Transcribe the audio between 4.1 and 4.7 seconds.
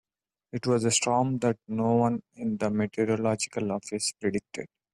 predicted.